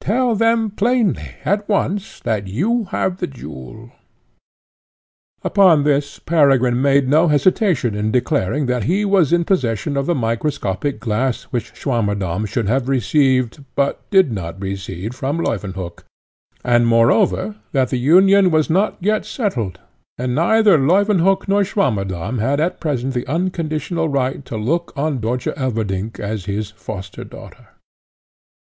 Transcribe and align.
Tell 0.00 0.36
them 0.36 0.70
plainly 0.70 1.30
at 1.44 1.68
once, 1.68 2.20
that 2.20 2.46
you 2.46 2.84
have 2.92 3.16
the 3.16 3.26
jewel." 3.26 3.90
Upon 5.42 5.82
this 5.82 6.20
Peregrine 6.20 6.80
made 6.80 7.08
no 7.08 7.26
hesitation 7.26 7.96
in 7.96 8.12
declaring 8.12 8.66
that 8.66 8.84
he 8.84 9.04
was 9.04 9.32
in 9.32 9.42
possession 9.44 9.96
of 9.96 10.06
the 10.06 10.14
microscopic 10.14 11.00
glass 11.00 11.42
which 11.50 11.72
Swammerdamm 11.74 12.46
should 12.46 12.68
have 12.68 12.88
received, 12.88 13.64
but 13.74 14.08
did 14.10 14.30
not 14.30 14.60
receive, 14.60 15.12
from 15.12 15.38
Leuwenhock; 15.38 16.04
and 16.64 16.86
moreover 16.86 17.56
that 17.72 17.88
the 17.88 17.98
union 17.98 18.52
was 18.52 18.70
not 18.70 18.96
yet 19.00 19.26
settled, 19.26 19.80
and 20.16 20.36
neither 20.36 20.78
Leuwenhock 20.78 21.48
nor 21.48 21.64
Swammerdamm 21.64 22.38
had 22.38 22.60
at 22.60 22.78
present 22.78 23.12
the 23.12 23.26
unconditional 23.26 24.08
right 24.08 24.44
to 24.44 24.56
look 24.56 24.92
on 24.94 25.18
Dörtje 25.18 25.52
Elverdink 25.56 26.20
as 26.20 26.44
his 26.44 26.70
foster 26.70 27.24
daughter. 27.24 27.70